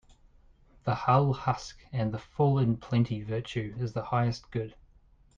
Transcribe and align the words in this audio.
The 0.83 0.95
hull 0.95 1.31
husk 1.31 1.77
and 1.91 2.11
the 2.11 2.17
full 2.17 2.57
in 2.57 2.77
plenty 2.77 3.21
Virtue 3.21 3.75
is 3.77 3.93
the 3.93 4.05
highest 4.05 4.49
good. 4.49 4.73